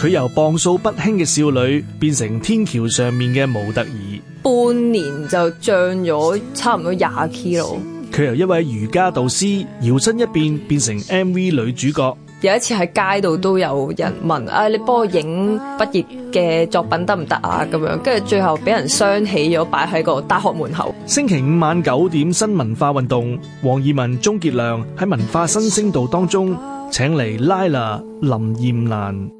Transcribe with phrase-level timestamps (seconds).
[0.00, 7.76] 佢由磅数不轻嘅少女变成天桥上面嘅模特儿，半年就涨咗差唔多廿 k i l
[8.10, 9.46] 佢由一位瑜伽导师
[9.82, 12.16] 摇身一变变成 M V 女主角。
[12.40, 15.60] 有一次喺街度都有人问：，啊，你帮我影
[15.92, 17.68] 毕业嘅作品得唔得啊？
[17.70, 20.94] 咁样，跟住最后俾人双起咗，摆喺个大学门口。
[21.04, 26.56] 星期五晚九点，新文化运动，黄义文、钟杰亮喺文化新星道当中，
[26.90, 29.39] 请嚟 Lila 林艳兰。